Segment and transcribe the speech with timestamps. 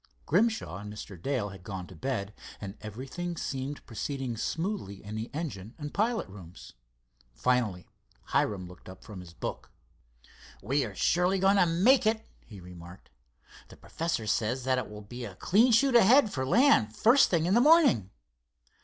[0.25, 1.15] Grimshaw and Mr.
[1.21, 6.73] Dale had gone to bed, and everything seemed proceeding smoothly in engine and pilot rooms.
[7.35, 7.87] Finally
[8.29, 9.69] Hiram looked up from his book.
[10.63, 13.11] "We are surely going to make it," he remarked.
[13.67, 17.45] "The professor says that it will be a clean shoot ahead for land first thing
[17.45, 18.09] in the morning."